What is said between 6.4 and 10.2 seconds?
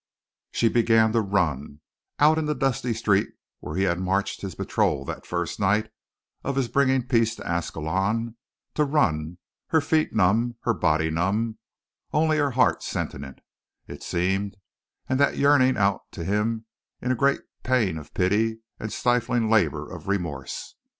of his bringing peace to Ascalon; to run, her feet